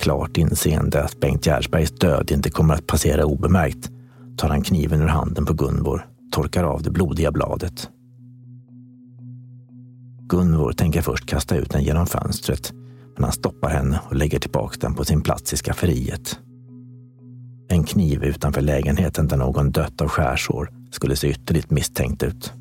Klart 0.00 0.36
inseende 0.36 1.04
att 1.04 1.20
Bengt 1.20 1.46
Gärsbergs 1.46 1.90
död 1.90 2.30
inte 2.30 2.50
kommer 2.50 2.74
att 2.74 2.86
passera 2.86 3.24
obemärkt 3.24 3.90
tar 4.36 4.48
han 4.48 4.62
kniven 4.62 5.02
ur 5.02 5.06
handen 5.06 5.46
på 5.46 5.52
Gunvor, 5.52 6.06
torkar 6.32 6.64
av 6.64 6.82
det 6.82 6.90
blodiga 6.90 7.32
bladet. 7.32 7.88
Gunvor 10.28 10.72
tänker 10.72 11.02
först 11.02 11.26
kasta 11.26 11.56
ut 11.56 11.70
den 11.70 11.82
genom 11.82 12.06
fönstret, 12.06 12.72
men 13.14 13.24
han 13.24 13.32
stoppar 13.32 13.70
henne 13.70 14.00
och 14.04 14.16
lägger 14.16 14.38
tillbaka 14.38 14.76
den 14.80 14.94
på 14.94 15.04
sin 15.04 15.20
plats 15.20 15.52
i 15.52 15.56
skafferiet. 15.56 16.38
En 17.68 17.84
kniv 17.84 18.24
utanför 18.24 18.60
lägenheten 18.60 19.28
där 19.28 19.36
någon 19.36 19.70
dött 19.70 20.00
av 20.00 20.08
skärsår 20.08 20.70
skulle 20.90 21.16
se 21.16 21.28
ytterligt 21.28 21.70
misstänkt 21.70 22.22
ut. 22.22 22.52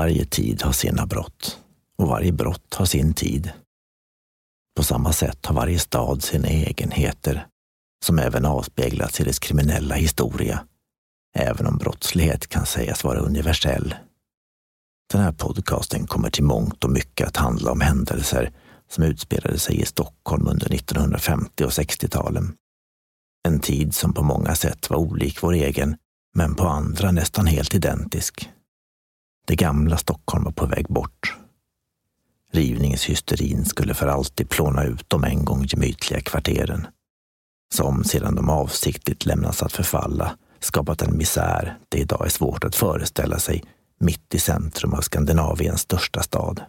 Varje 0.00 0.24
tid 0.24 0.62
har 0.62 0.72
sina 0.72 1.06
brott 1.06 1.58
och 1.98 2.08
varje 2.08 2.32
brott 2.32 2.74
har 2.74 2.86
sin 2.86 3.14
tid. 3.14 3.52
På 4.76 4.82
samma 4.82 5.12
sätt 5.12 5.46
har 5.46 5.54
varje 5.54 5.78
stad 5.78 6.22
sina 6.22 6.48
egenheter 6.48 7.46
som 8.04 8.18
även 8.18 8.44
avspeglas 8.44 9.20
i 9.20 9.24
dess 9.24 9.38
kriminella 9.38 9.94
historia, 9.94 10.64
även 11.38 11.66
om 11.66 11.78
brottslighet 11.78 12.48
kan 12.48 12.66
sägas 12.66 13.04
vara 13.04 13.18
universell. 13.18 13.94
Den 15.12 15.20
här 15.20 15.32
podcasten 15.32 16.06
kommer 16.06 16.30
till 16.30 16.44
mångt 16.44 16.84
och 16.84 16.90
mycket 16.90 17.28
att 17.28 17.36
handla 17.36 17.72
om 17.72 17.80
händelser 17.80 18.52
som 18.90 19.04
utspelade 19.04 19.58
sig 19.58 19.80
i 19.80 19.86
Stockholm 19.86 20.48
under 20.48 20.74
1950 20.74 21.64
och 21.64 21.70
60-talen. 21.70 22.54
En 23.48 23.60
tid 23.60 23.94
som 23.94 24.12
på 24.12 24.22
många 24.22 24.54
sätt 24.54 24.90
var 24.90 24.96
olik 24.96 25.42
vår 25.42 25.52
egen, 25.52 25.96
men 26.34 26.54
på 26.54 26.68
andra 26.68 27.12
nästan 27.12 27.46
helt 27.46 27.74
identisk. 27.74 28.50
Det 29.50 29.56
gamla 29.56 29.96
Stockholm 29.96 30.44
var 30.44 30.52
på 30.52 30.66
väg 30.66 30.86
bort. 30.88 31.36
Rivningshysterin 32.52 33.64
skulle 33.64 33.94
för 33.94 34.06
alltid 34.06 34.48
plåna 34.48 34.84
ut 34.84 35.04
de 35.08 35.24
en 35.24 35.44
gång 35.44 35.64
gemytliga 35.64 36.20
kvarteren. 36.20 36.86
Som 37.74 38.04
sedan 38.04 38.34
de 38.34 38.48
avsiktligt 38.48 39.26
lämnats 39.26 39.62
att 39.62 39.72
förfalla 39.72 40.36
skapat 40.58 41.02
en 41.02 41.16
misär 41.16 41.78
det 41.88 41.98
idag 41.98 42.26
är 42.26 42.30
svårt 42.30 42.64
att 42.64 42.74
föreställa 42.74 43.38
sig 43.38 43.64
mitt 44.00 44.34
i 44.34 44.38
centrum 44.38 44.94
av 44.94 45.00
Skandinaviens 45.00 45.80
största 45.80 46.22
stad. 46.22 46.62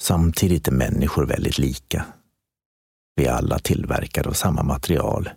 Samtidigt 0.00 0.68
är 0.68 0.72
människor 0.72 1.26
väldigt 1.26 1.58
lika. 1.58 2.04
Vi 3.16 3.24
är 3.24 3.32
alla 3.32 3.58
tillverkade 3.58 4.28
av 4.28 4.32
samma 4.32 4.62
material. 4.62 5.30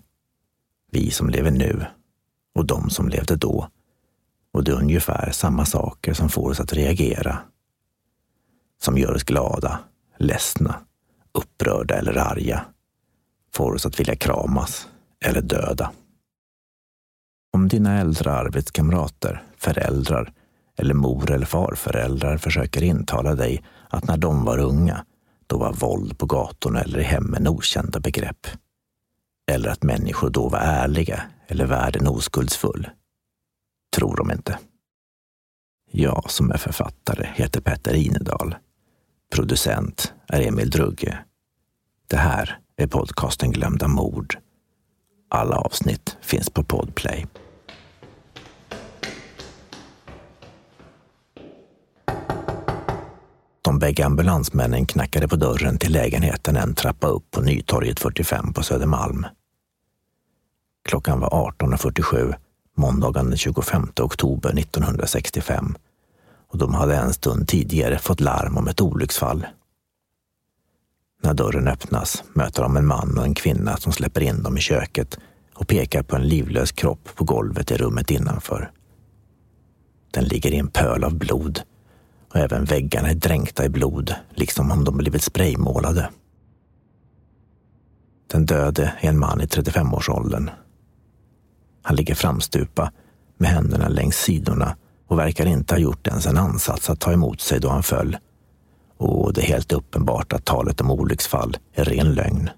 Vi 0.91 1.11
som 1.11 1.29
lever 1.29 1.51
nu 1.51 1.85
och 2.55 2.65
de 2.65 2.89
som 2.89 3.09
levde 3.09 3.35
då 3.35 3.69
och 4.57 4.63
det 4.63 4.71
är 4.71 4.75
ungefär 4.75 5.31
samma 5.31 5.65
saker 5.65 6.13
som 6.13 6.29
får 6.29 6.49
oss 6.49 6.59
att 6.59 6.73
reagera. 6.73 7.39
Som 8.81 8.97
gör 8.97 9.15
oss 9.15 9.23
glada, 9.23 9.79
ledsna, 10.17 10.75
upprörda 11.31 11.95
eller 11.95 12.17
arga. 12.17 12.65
Får 13.53 13.73
oss 13.73 13.85
att 13.85 13.99
vilja 13.99 14.15
kramas 14.15 14.87
eller 15.25 15.41
döda. 15.41 15.91
Om 17.53 17.67
dina 17.67 17.99
äldre 17.99 18.31
arbetskamrater, 18.31 19.43
föräldrar 19.57 20.33
eller 20.77 20.93
mor 20.93 21.31
eller 21.31 21.45
farföräldrar 21.45 22.37
försöker 22.37 22.83
intala 22.83 23.35
dig 23.35 23.63
att 23.89 24.07
när 24.07 24.17
de 24.17 24.45
var 24.45 24.57
unga, 24.57 25.05
då 25.47 25.57
var 25.57 25.73
våld 25.73 26.17
på 26.17 26.25
gatorna 26.25 26.81
eller 26.81 26.99
i 26.99 27.03
hemmen 27.03 27.47
okända 27.47 27.99
begrepp. 27.99 28.47
Eller 29.51 29.69
att 29.69 29.83
människor 29.83 30.29
då 30.29 30.49
var 30.49 30.59
ärliga 30.59 31.21
eller 31.47 31.65
världen 31.65 32.07
oskuldsfull 32.07 32.89
tror 33.97 34.15
de 34.15 34.31
inte. 34.31 34.59
Jag 35.91 36.31
som 36.31 36.51
är 36.51 36.57
författare 36.57 37.27
heter 37.35 37.61
Petter 37.61 37.93
Inedal. 37.93 38.55
Producent 39.35 40.13
är 40.27 40.41
Emil 40.41 40.69
Drugge. 40.69 41.17
Det 42.07 42.17
här 42.17 42.59
är 42.75 42.87
podcasten 42.87 43.51
Glömda 43.51 43.87
mord. 43.87 44.37
Alla 45.29 45.55
avsnitt 45.55 46.17
finns 46.21 46.49
på 46.49 46.63
Podplay. 46.63 47.27
De 53.61 53.79
bägge 53.79 54.05
ambulansmännen 54.05 54.85
knackade 54.85 55.27
på 55.27 55.35
dörren 55.35 55.77
till 55.77 55.91
lägenheten 55.91 56.55
en 56.55 56.75
trappa 56.75 57.07
upp 57.07 57.31
på 57.31 57.41
Nytorget 57.41 57.99
45 57.99 58.53
på 58.53 58.63
Södermalm. 58.63 59.25
Klockan 60.89 61.19
var 61.19 61.51
18.47 61.59 62.35
måndagen 62.77 63.29
den 63.29 63.37
25 63.37 63.87
oktober 64.01 64.59
1965 64.59 65.75
och 66.47 66.57
de 66.57 66.73
hade 66.73 66.95
en 66.95 67.13
stund 67.13 67.47
tidigare 67.47 67.97
fått 67.97 68.19
larm 68.19 68.57
om 68.57 68.67
ett 68.67 68.81
olycksfall. 68.81 69.45
När 71.23 71.33
dörren 71.33 71.67
öppnas 71.67 72.23
möter 72.33 72.63
de 72.63 72.77
en 72.77 72.87
man 72.87 73.17
och 73.17 73.23
en 73.23 73.33
kvinna 73.33 73.77
som 73.77 73.91
släpper 73.91 74.21
in 74.21 74.43
dem 74.43 74.57
i 74.57 74.61
köket 74.61 75.19
och 75.53 75.67
pekar 75.67 76.03
på 76.03 76.15
en 76.15 76.27
livlös 76.27 76.71
kropp 76.71 77.09
på 77.15 77.23
golvet 77.23 77.71
i 77.71 77.77
rummet 77.77 78.11
innanför. 78.11 78.71
Den 80.11 80.23
ligger 80.23 80.51
i 80.51 80.57
en 80.57 80.67
pöl 80.67 81.03
av 81.03 81.15
blod 81.15 81.61
och 82.29 82.35
även 82.35 82.65
väggarna 82.65 83.09
är 83.09 83.15
dränkta 83.15 83.65
i 83.65 83.69
blod, 83.69 84.15
liksom 84.29 84.71
om 84.71 84.83
de 84.83 84.97
blivit 84.97 85.23
spraymålade. 85.23 86.09
Den 88.27 88.45
döde 88.45 88.93
är 88.99 89.09
en 89.09 89.19
man 89.19 89.41
i 89.41 89.45
35-årsåldern 89.45 90.49
han 91.87 91.95
ligger 91.95 92.15
framstupa 92.15 92.91
med 93.37 93.49
händerna 93.49 93.87
längs 93.87 94.15
sidorna 94.15 94.75
och 95.07 95.19
verkar 95.19 95.45
inte 95.45 95.73
ha 95.73 95.79
gjort 95.79 96.07
ens 96.07 96.25
en 96.25 96.37
ansats 96.37 96.89
att 96.89 96.99
ta 96.99 97.13
emot 97.13 97.41
sig 97.41 97.59
då 97.59 97.69
han 97.69 97.83
föll. 97.83 98.17
Och 98.97 99.33
det 99.33 99.41
är 99.41 99.45
helt 99.45 99.71
uppenbart 99.71 100.33
att 100.33 100.45
talet 100.45 100.81
om 100.81 100.91
olycksfall 100.91 101.57
är 101.73 101.85
ren 101.85 102.13
lögn. 102.13 102.49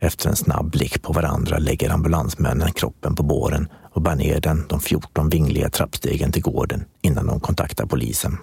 Efter 0.00 0.28
en 0.28 0.36
snabb 0.36 0.70
blick 0.70 1.02
på 1.02 1.12
varandra 1.12 1.58
lägger 1.58 1.90
ambulansmännen 1.90 2.72
kroppen 2.72 3.14
på 3.14 3.22
båren 3.22 3.68
och 3.92 4.02
bär 4.02 4.16
ner 4.16 4.40
den 4.40 4.64
de 4.68 4.80
14 4.80 5.28
vingliga 5.28 5.70
trappstegen 5.70 6.32
till 6.32 6.42
gården 6.42 6.84
innan 7.00 7.26
de 7.26 7.40
kontaktar 7.40 7.86
polisen. 7.86 8.38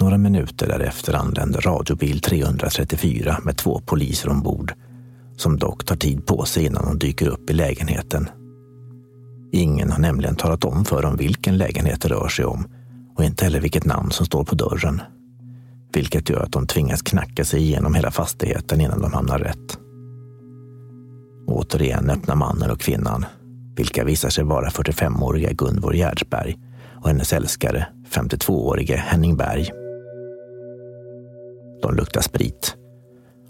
Några 0.00 0.18
minuter 0.18 0.68
därefter 0.68 1.14
anländer 1.14 1.60
radiobil 1.60 2.20
334 2.20 3.38
med 3.44 3.56
två 3.56 3.80
poliser 3.80 4.28
ombord 4.28 4.74
som 5.40 5.58
dock 5.58 5.84
tar 5.84 5.96
tid 5.96 6.26
på 6.26 6.44
sig 6.44 6.64
innan 6.64 6.84
de 6.84 6.98
dyker 6.98 7.28
upp 7.28 7.50
i 7.50 7.52
lägenheten. 7.52 8.28
Ingen 9.52 9.90
har 9.90 9.98
nämligen 9.98 10.36
talat 10.36 10.64
om 10.64 10.84
för 10.84 11.02
dem 11.02 11.16
vilken 11.16 11.58
lägenhet 11.58 12.00
det 12.00 12.08
rör 12.08 12.28
sig 12.28 12.44
om 12.44 12.64
och 13.16 13.24
inte 13.24 13.44
heller 13.44 13.60
vilket 13.60 13.84
namn 13.84 14.10
som 14.10 14.26
står 14.26 14.44
på 14.44 14.54
dörren. 14.54 15.02
Vilket 15.92 16.30
gör 16.30 16.40
att 16.40 16.52
de 16.52 16.66
tvingas 16.66 17.02
knacka 17.02 17.44
sig 17.44 17.60
igenom 17.60 17.94
hela 17.94 18.10
fastigheten 18.10 18.80
innan 18.80 19.00
de 19.00 19.12
hamnar 19.12 19.38
rätt. 19.38 19.78
Återigen 21.46 22.10
öppnar 22.10 22.34
mannen 22.34 22.70
och 22.70 22.80
kvinnan, 22.80 23.24
vilka 23.76 24.04
visar 24.04 24.30
sig 24.30 24.44
vara 24.44 24.68
45-åriga 24.68 25.52
Gunvor 25.52 25.94
Gärdsberg 25.94 26.58
och 27.02 27.08
hennes 27.08 27.32
älskare, 27.32 27.86
52-årige 28.10 28.96
Henning 28.96 29.36
Berg. 29.36 29.70
De 31.82 31.94
luktar 31.94 32.20
sprit 32.20 32.76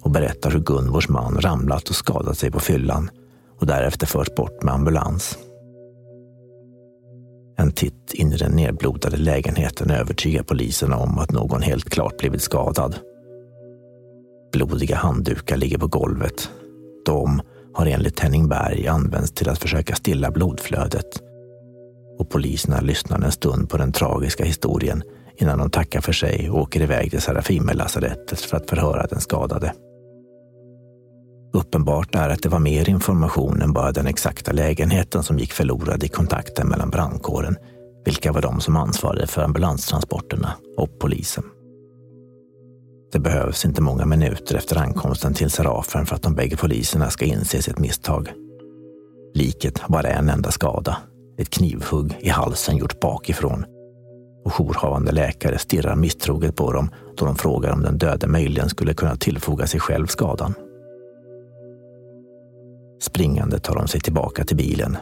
och 0.02 0.10
berättar 0.10 0.50
hur 0.50 0.60
Gunvors 0.60 1.08
man 1.08 1.40
ramlat 1.40 1.88
och 1.88 1.94
skadat 1.94 2.38
sig 2.38 2.50
på 2.50 2.60
fyllan 2.60 3.10
och 3.58 3.66
därefter 3.66 4.06
förts 4.06 4.34
bort 4.34 4.62
med 4.62 4.74
ambulans. 4.74 5.38
En 7.56 7.72
titt 7.72 8.14
in 8.14 8.32
i 8.32 8.36
den 8.36 8.52
nedblodade 8.52 9.16
lägenheten 9.16 9.90
övertygar 9.90 10.42
polisen 10.42 10.92
om 10.92 11.18
att 11.18 11.32
någon 11.32 11.62
helt 11.62 11.90
klart 11.90 12.18
blivit 12.18 12.42
skadad. 12.42 12.98
Blodiga 14.52 14.96
handdukar 14.96 15.56
ligger 15.56 15.78
på 15.78 15.86
golvet. 15.86 16.50
De 17.04 17.40
har 17.74 17.86
enligt 17.86 18.20
Henning 18.20 18.48
Berg 18.48 18.86
använts 18.86 19.32
till 19.32 19.48
att 19.48 19.58
försöka 19.58 19.94
stilla 19.94 20.30
blodflödet. 20.30 21.22
Och 22.18 22.30
poliserna 22.30 22.80
lyssnar 22.80 23.24
en 23.24 23.32
stund 23.32 23.70
på 23.70 23.76
den 23.76 23.92
tragiska 23.92 24.44
historien 24.44 25.02
innan 25.36 25.58
de 25.58 25.70
tackar 25.70 26.00
för 26.00 26.12
sig 26.12 26.50
och 26.50 26.60
åker 26.60 26.80
iväg 26.80 27.10
till 27.10 27.20
Serafimerlasarettet 27.20 28.40
för 28.40 28.56
att 28.56 28.70
förhöra 28.70 29.06
den 29.06 29.20
skadade. 29.20 29.72
Uppenbart 31.52 32.14
är 32.14 32.28
att 32.28 32.42
det 32.42 32.48
var 32.48 32.58
mer 32.58 32.88
information 32.88 33.62
än 33.62 33.72
bara 33.72 33.92
den 33.92 34.06
exakta 34.06 34.52
lägenheten 34.52 35.22
som 35.22 35.38
gick 35.38 35.52
förlorad 35.52 36.04
i 36.04 36.08
kontakten 36.08 36.68
mellan 36.68 36.90
brandkåren, 36.90 37.56
vilka 38.04 38.32
var 38.32 38.42
de 38.42 38.60
som 38.60 38.76
ansvarade 38.76 39.26
för 39.26 39.42
ambulanstransporterna, 39.42 40.52
och 40.76 40.98
polisen. 40.98 41.44
Det 43.12 43.18
behövs 43.18 43.64
inte 43.64 43.82
många 43.82 44.06
minuter 44.06 44.56
efter 44.56 44.76
ankomsten 44.76 45.34
till 45.34 45.50
Serafen 45.50 46.06
för 46.06 46.16
att 46.16 46.22
de 46.22 46.34
bägge 46.34 46.56
poliserna 46.56 47.10
ska 47.10 47.24
inse 47.24 47.62
sitt 47.62 47.78
misstag. 47.78 48.32
Liket 49.34 49.78
har 49.78 49.88
bara 49.88 50.08
en 50.08 50.28
enda 50.28 50.50
skada, 50.50 50.96
ett 51.38 51.50
knivhugg 51.50 52.18
i 52.20 52.28
halsen 52.28 52.76
gjort 52.76 53.00
bakifrån. 53.00 53.64
Och 54.44 54.52
jourhavande 54.52 55.12
läkare 55.12 55.58
stirrar 55.58 55.96
misstroget 55.96 56.56
på 56.56 56.72
dem 56.72 56.90
då 57.16 57.26
de 57.26 57.36
frågar 57.36 57.72
om 57.72 57.82
den 57.82 57.98
döde 57.98 58.26
möjligen 58.26 58.68
skulle 58.68 58.94
kunna 58.94 59.16
tillfoga 59.16 59.66
sig 59.66 59.80
själv 59.80 60.06
skadan. 60.06 60.54
Springande 63.00 63.58
tar 63.58 63.74
de 63.74 63.88
sig 63.88 64.00
tillbaka 64.00 64.44
till 64.44 64.56
bilen 64.56 64.96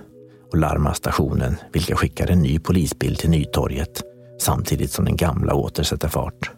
och 0.51 0.59
larmar 0.59 0.93
stationen, 0.93 1.57
vilka 1.73 1.97
skickar 1.97 2.31
en 2.31 2.43
ny 2.43 2.59
polisbil 2.59 3.17
till 3.17 3.31
Nytorget 3.31 4.03
samtidigt 4.41 4.91
som 4.91 5.05
den 5.05 5.17
gamla 5.17 5.55
återsätter 5.55 6.09
fart. 6.09 6.51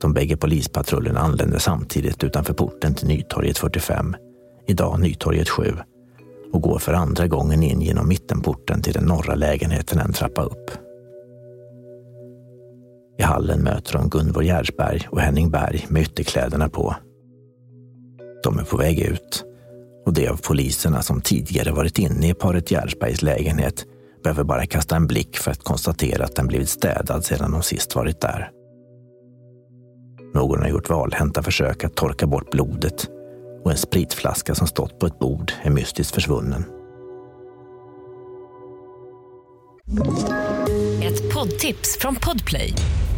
De 0.00 0.12
bägge 0.12 0.36
polispatrullerna 0.36 1.20
anländer 1.20 1.58
samtidigt 1.58 2.24
utanför 2.24 2.54
porten 2.54 2.94
till 2.94 3.08
Nytorget 3.08 3.58
45, 3.58 4.16
idag 4.66 5.00
Nytorget 5.00 5.48
7, 5.48 5.62
och 6.52 6.62
går 6.62 6.78
för 6.78 6.92
andra 6.92 7.26
gången 7.26 7.62
in 7.62 7.80
genom 7.80 8.08
mittenporten 8.08 8.82
till 8.82 8.92
den 8.92 9.04
norra 9.04 9.34
lägenheten 9.34 9.98
en 9.98 10.12
trappa 10.12 10.42
upp. 10.42 10.70
I 13.18 13.22
hallen 13.22 13.60
möter 13.60 13.92
de 13.92 14.08
Gunvor 14.08 14.44
Gärsberg 14.44 15.08
och 15.10 15.20
Henning 15.20 15.50
Berg 15.50 15.86
med 15.88 16.02
ytterkläderna 16.02 16.68
på. 16.68 16.94
De 18.42 18.58
är 18.58 18.64
på 18.64 18.76
väg 18.76 18.98
ut 18.98 19.44
och 20.06 20.12
de 20.12 20.28
av 20.28 20.36
poliserna 20.36 21.02
som 21.02 21.20
tidigare 21.20 21.72
varit 21.72 21.98
inne 21.98 22.28
i 22.28 22.34
paret 22.34 22.70
Gärsbergs 22.70 23.22
lägenhet 23.22 23.84
behöver 24.22 24.44
bara 24.44 24.66
kasta 24.66 24.96
en 24.96 25.06
blick 25.06 25.36
för 25.36 25.50
att 25.50 25.64
konstatera 25.64 26.24
att 26.24 26.36
den 26.36 26.46
blivit 26.46 26.68
städad 26.68 27.24
sedan 27.24 27.52
de 27.52 27.62
sist 27.62 27.94
varit 27.94 28.20
där. 28.20 28.50
Någon 30.34 30.62
har 30.62 30.68
gjort 30.68 30.90
valhänta 30.90 31.42
försök 31.42 31.84
att 31.84 31.94
torka 31.94 32.26
bort 32.26 32.50
blodet 32.50 33.08
och 33.64 33.70
en 33.70 33.76
spritflaska 33.76 34.54
som 34.54 34.66
stått 34.66 34.98
på 34.98 35.06
ett 35.06 35.18
bord 35.18 35.52
är 35.62 35.70
mystiskt 35.70 36.14
försvunnen. 36.14 36.64
Ett 41.02 41.34
poddtips 41.34 41.98
från 41.98 42.16
Podplay. 42.16 42.74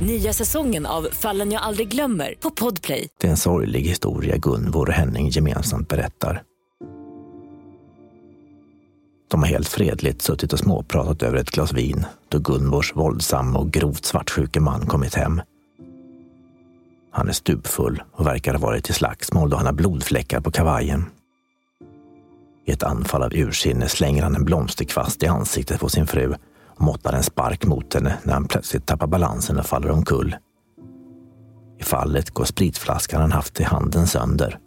Nya 0.00 0.32
säsongen 0.32 0.86
av 0.86 1.08
Fallen 1.12 1.52
jag 1.52 1.62
aldrig 1.62 1.88
glömmer 1.88 2.34
på 2.40 2.50
Podplay. 2.50 3.08
Det 3.20 3.26
är 3.26 3.30
en 3.30 3.36
sorglig 3.36 3.80
historia 3.80 4.36
Gunvor 4.36 4.88
och 4.88 4.94
Henning 4.94 5.28
gemensamt 5.28 5.88
berättar. 5.88 6.42
De 9.30 9.42
har 9.42 9.48
helt 9.48 9.68
fredligt 9.68 10.22
suttit 10.22 10.52
och 10.52 10.58
småpratat 10.58 11.22
över 11.22 11.36
ett 11.36 11.50
glas 11.50 11.72
vin 11.72 12.06
då 12.28 12.38
Gunvors 12.38 12.96
våldsamma 12.96 13.58
och 13.58 13.70
grovt 13.70 14.04
svartsjuke 14.04 14.60
man 14.60 14.86
kommit 14.86 15.14
hem. 15.14 15.42
Han 17.12 17.28
är 17.28 17.32
stupfull 17.32 18.02
och 18.12 18.26
verkar 18.26 18.54
ha 18.54 18.60
varit 18.60 18.90
i 18.90 18.92
slagsmål 18.92 19.50
då 19.50 19.56
han 19.56 19.66
har 19.66 19.72
blodfläckar 19.72 20.40
på 20.40 20.50
kavajen. 20.50 21.04
I 22.66 22.72
ett 22.72 22.82
anfall 22.82 23.22
av 23.22 23.34
ursinne 23.34 23.88
slänger 23.88 24.22
han 24.22 24.36
en 24.36 24.44
blomsterkvast 24.44 25.22
i 25.22 25.26
ansiktet 25.26 25.80
på 25.80 25.88
sin 25.88 26.06
fru 26.06 26.34
måttar 26.80 27.12
en 27.12 27.22
spark 27.22 27.64
mot 27.64 27.94
henne 27.94 28.18
när 28.22 28.32
han 28.32 28.44
plötsligt 28.44 28.86
tappar 28.86 29.06
balansen 29.06 29.58
och 29.58 29.66
faller 29.66 29.90
omkull. 29.90 30.36
I 31.78 31.82
fallet 31.82 32.30
går 32.30 32.44
spritflaskan 32.44 33.20
han 33.20 33.32
haft 33.32 33.60
i 33.60 33.64
handen 33.64 34.06
sönder 34.06 34.58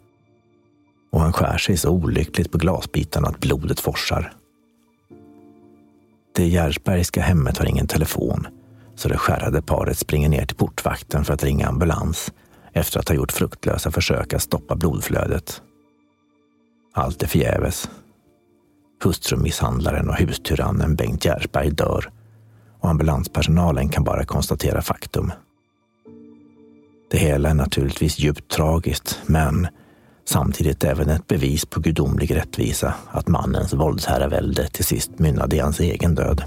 och 1.12 1.20
han 1.20 1.32
skär 1.32 1.58
sig 1.58 1.76
så 1.76 1.90
olyckligt 1.90 2.52
på 2.52 2.58
glasbitarna 2.58 3.28
att 3.28 3.40
blodet 3.40 3.80
forsar. 3.80 4.32
Det 6.34 6.46
Gärsbergska 6.46 7.22
hemmet 7.22 7.58
har 7.58 7.66
ingen 7.66 7.86
telefon 7.86 8.46
så 8.96 9.08
det 9.08 9.18
skärrade 9.18 9.62
paret 9.62 9.98
springer 9.98 10.28
ner 10.28 10.46
till 10.46 10.56
portvakten 10.56 11.24
för 11.24 11.34
att 11.34 11.44
ringa 11.44 11.68
ambulans 11.68 12.32
efter 12.72 13.00
att 13.00 13.08
ha 13.08 13.14
gjort 13.14 13.32
fruktlösa 13.32 13.90
försök 13.90 14.32
att 14.32 14.42
stoppa 14.42 14.76
blodflödet. 14.76 15.62
Allt 16.92 17.22
är 17.22 17.26
förgäves. 17.26 17.88
Hustrumisshandlaren 19.04 20.08
och 20.08 20.16
hustyrannen 20.16 20.96
Bengt 20.96 21.24
Gärsberg 21.24 21.70
dör 21.70 22.10
och 22.80 22.90
ambulanspersonalen 22.90 23.88
kan 23.88 24.04
bara 24.04 24.24
konstatera 24.24 24.82
faktum. 24.82 25.32
Det 27.10 27.18
hela 27.18 27.50
är 27.50 27.54
naturligtvis 27.54 28.18
djupt 28.18 28.50
tragiskt, 28.50 29.18
men 29.26 29.68
samtidigt 30.24 30.84
även 30.84 31.10
ett 31.10 31.26
bevis 31.26 31.66
på 31.66 31.80
gudomlig 31.80 32.36
rättvisa 32.36 32.94
att 33.10 33.28
mannens 33.28 33.72
våldsherravälde 33.72 34.68
till 34.68 34.84
sist 34.84 35.18
mynnade 35.18 35.56
i 35.56 35.58
hans 35.58 35.80
egen 35.80 36.14
död. 36.14 36.44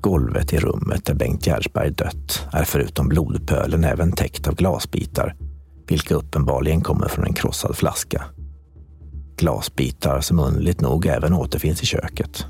Golvet 0.00 0.52
i 0.52 0.58
rummet 0.58 1.04
där 1.04 1.14
Bengt 1.14 1.46
Gärsberg 1.46 1.90
dött 1.90 2.46
är 2.52 2.64
förutom 2.64 3.08
blodpölen 3.08 3.84
även 3.84 4.12
täckt 4.12 4.48
av 4.48 4.54
glasbitar, 4.54 5.34
vilka 5.86 6.14
uppenbarligen 6.14 6.80
kommer 6.80 7.08
från 7.08 7.24
en 7.24 7.32
krossad 7.32 7.76
flaska. 7.76 8.24
Glasbitar 9.36 10.20
som 10.20 10.38
underligt 10.38 10.80
nog 10.80 11.06
även 11.06 11.34
återfinns 11.34 11.82
i 11.82 11.86
köket. 11.86 12.46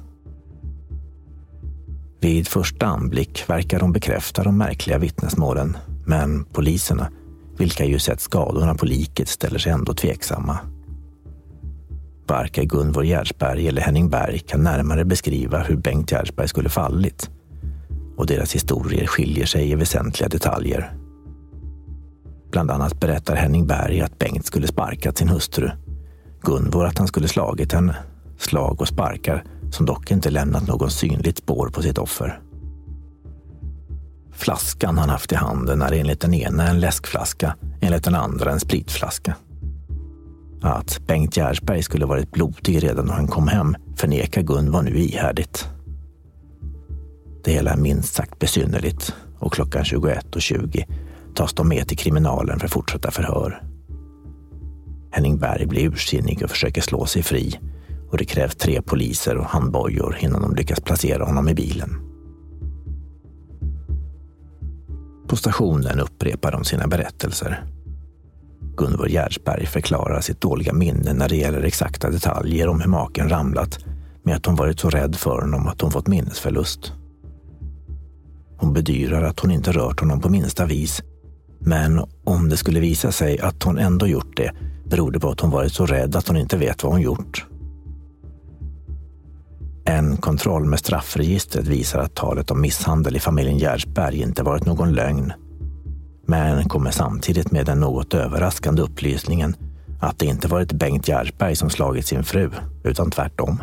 Vid 2.20 2.48
första 2.48 2.86
anblick 2.86 3.44
verkar 3.48 3.80
de 3.80 3.92
bekräfta 3.92 4.42
de 4.42 4.58
märkliga 4.58 4.98
vittnesmålen, 4.98 5.76
men 6.06 6.44
poliserna, 6.44 7.10
vilka 7.58 7.84
ju 7.84 7.98
sett 7.98 8.20
skadorna 8.20 8.74
på 8.74 8.86
liket, 8.86 9.28
ställer 9.28 9.58
sig 9.58 9.72
ändå 9.72 9.94
tveksamma. 9.94 10.58
Varken 12.26 12.68
Gunvor 12.68 13.04
Gärdsberg 13.04 13.68
eller 13.68 13.82
Henning 13.82 14.10
Berg 14.10 14.38
kan 14.38 14.62
närmare 14.62 15.04
beskriva 15.04 15.58
hur 15.58 15.76
Bengt 15.76 16.10
Gärdsberg 16.10 16.48
skulle 16.48 16.68
fallit 16.68 17.30
och 18.16 18.26
deras 18.26 18.54
historier 18.54 19.06
skiljer 19.06 19.46
sig 19.46 19.70
i 19.70 19.74
väsentliga 19.74 20.28
detaljer. 20.28 21.03
Bland 22.54 22.70
annat 22.70 23.00
berättar 23.00 23.36
Henning 23.36 23.66
Berg 23.66 24.00
att 24.00 24.18
Bengt 24.18 24.46
skulle 24.46 24.66
sparkat 24.66 25.18
sin 25.18 25.28
hustru. 25.28 25.70
Gunvor 26.40 26.86
att 26.86 26.98
han 26.98 27.06
skulle 27.06 27.28
slagit 27.28 27.72
henne. 27.72 27.96
Slag 28.38 28.80
och 28.80 28.88
sparkar 28.88 29.44
som 29.70 29.86
dock 29.86 30.10
inte 30.10 30.30
lämnat 30.30 30.66
någon 30.66 30.90
synligt 30.90 31.38
spår 31.38 31.68
på 31.68 31.82
sitt 31.82 31.98
offer. 31.98 32.40
Flaskan 34.32 34.98
han 34.98 35.08
haft 35.08 35.32
i 35.32 35.34
handen 35.34 35.82
är 35.82 35.92
enligt 35.92 36.20
den 36.20 36.34
ena 36.34 36.68
en 36.68 36.80
läskflaska, 36.80 37.56
enligt 37.80 38.04
den 38.04 38.14
andra 38.14 38.52
en 38.52 38.60
spritflaska. 38.60 39.36
Att 40.62 41.00
Bengt 41.06 41.36
Gärsberg 41.36 41.82
skulle 41.82 42.06
varit 42.06 42.32
blodig 42.32 42.82
redan 42.82 43.06
när 43.06 43.14
han 43.14 43.28
kom 43.28 43.48
hem 43.48 43.76
förnekar 43.96 44.42
Gunvor 44.42 44.82
nu 44.82 44.98
ihärdigt. 44.98 45.68
Det 47.44 47.52
hela 47.52 47.70
är 47.70 47.76
minst 47.76 48.14
sagt 48.14 48.38
besynnerligt 48.38 49.14
och 49.38 49.52
klockan 49.52 49.82
21.20 49.82 50.84
tas 51.34 51.52
de 51.52 51.68
med 51.68 51.88
till 51.88 51.98
kriminalen 51.98 52.60
för 52.60 52.68
fortsatta 52.68 53.10
förhör. 53.10 53.62
Henning 55.10 55.38
Berg 55.38 55.66
blir 55.66 55.88
ursinnig 55.88 56.42
och 56.44 56.50
försöker 56.50 56.80
slå 56.80 57.06
sig 57.06 57.22
fri 57.22 57.60
och 58.10 58.18
det 58.18 58.24
krävs 58.24 58.56
tre 58.56 58.82
poliser 58.82 59.36
och 59.36 59.44
handbojor 59.44 60.16
innan 60.20 60.42
de 60.42 60.54
lyckas 60.54 60.80
placera 60.80 61.24
honom 61.24 61.48
i 61.48 61.54
bilen. 61.54 61.90
På 65.28 65.36
stationen 65.36 66.00
upprepar 66.00 66.52
de 66.52 66.64
sina 66.64 66.86
berättelser. 66.86 67.64
Gunvor 68.76 69.08
Gärdsberg 69.08 69.66
förklarar 69.66 70.20
sitt 70.20 70.40
dåliga 70.40 70.72
minne 70.72 71.12
när 71.12 71.28
det 71.28 71.36
gäller 71.36 71.62
exakta 71.62 72.10
detaljer 72.10 72.68
om 72.68 72.80
hur 72.80 72.88
maken 72.88 73.28
ramlat 73.28 73.78
med 74.22 74.36
att 74.36 74.46
hon 74.46 74.54
varit 74.54 74.80
så 74.80 74.90
rädd 74.90 75.16
för 75.16 75.40
honom 75.40 75.66
att 75.66 75.80
hon 75.80 75.90
fått 75.90 76.06
minnesförlust. 76.06 76.92
Hon 78.56 78.72
bedyrar 78.72 79.22
att 79.22 79.40
hon 79.40 79.50
inte 79.50 79.72
rört 79.72 80.00
honom 80.00 80.20
på 80.20 80.28
minsta 80.28 80.66
vis. 80.66 81.02
Men 81.64 82.04
om 82.24 82.48
det 82.48 82.56
skulle 82.56 82.80
visa 82.80 83.12
sig 83.12 83.40
att 83.40 83.62
hon 83.62 83.78
ändå 83.78 84.06
gjort 84.06 84.36
det 84.36 84.52
beror 84.84 85.10
det 85.10 85.20
på 85.20 85.28
att 85.28 85.40
hon 85.40 85.50
varit 85.50 85.72
så 85.72 85.86
rädd 85.86 86.16
att 86.16 86.28
hon 86.28 86.36
inte 86.36 86.56
vet 86.56 86.82
vad 86.82 86.92
hon 86.92 87.02
gjort. 87.02 87.46
En 89.84 90.16
kontroll 90.16 90.64
med 90.64 90.78
straffregistret 90.78 91.66
visar 91.66 91.98
att 91.98 92.14
talet 92.14 92.50
om 92.50 92.60
misshandel 92.60 93.16
i 93.16 93.20
familjen 93.20 93.58
Gärsberg 93.58 94.20
inte 94.20 94.42
varit 94.42 94.66
någon 94.66 94.92
lögn. 94.92 95.32
Men 96.26 96.68
kommer 96.68 96.90
samtidigt 96.90 97.52
med 97.52 97.66
den 97.66 97.80
något 97.80 98.14
överraskande 98.14 98.82
upplysningen 98.82 99.56
att 100.00 100.18
det 100.18 100.26
inte 100.26 100.48
varit 100.48 100.72
Bengt 100.72 101.08
Gärsberg 101.08 101.56
som 101.56 101.70
slagit 101.70 102.06
sin 102.06 102.24
fru, 102.24 102.50
utan 102.84 103.10
tvärtom. 103.10 103.62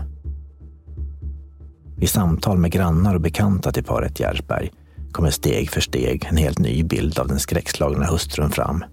I 1.98 2.08
samtal 2.08 2.58
med 2.58 2.72
grannar 2.72 3.16
och 3.16 3.22
bekanta 3.22 3.72
till 3.72 3.84
paret 3.84 4.20
Gärsberg 4.20 4.72
kommer 5.12 5.30
steg 5.30 5.70
för 5.70 5.82
steg 5.82 6.26
en 6.30 6.38
helt 6.38 6.60
ny 6.60 6.84
bild 6.84 7.20
av 7.20 7.28
den 7.28 7.40
skräckslagna 7.40 8.06
hustrun 8.06 8.52
fram. 8.52 8.84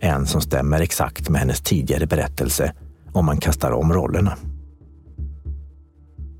En 0.00 0.26
som 0.26 0.40
stämmer 0.40 0.80
exakt 0.80 1.28
med 1.28 1.40
hennes 1.40 1.60
tidigare 1.60 2.06
berättelse 2.06 2.72
om 3.12 3.26
man 3.26 3.38
kastar 3.38 3.70
om 3.70 3.92
rollerna. 3.92 4.36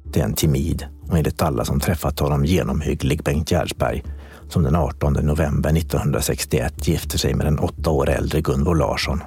Det 0.04 0.20
är 0.20 0.24
en 0.24 0.34
timid 0.34 0.86
och 1.08 1.18
enligt 1.18 1.42
alla 1.42 1.64
som 1.64 1.80
träffat 1.80 2.18
honom 2.18 2.44
genomhygglig 2.44 3.22
Bengt 3.22 3.50
Gärdsberg 3.50 4.02
som 4.48 4.62
den 4.62 4.76
18 4.76 5.12
november 5.12 5.76
1961 5.76 6.88
gifter 6.88 7.18
sig 7.18 7.34
med 7.34 7.46
den 7.46 7.58
åtta 7.58 7.90
år 7.90 8.10
äldre 8.10 8.40
Gunvor 8.40 8.74
Larsson. 8.74 9.20